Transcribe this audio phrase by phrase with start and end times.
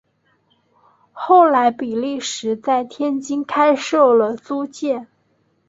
[1.11, 5.05] 后来比利时在天津开设了租界。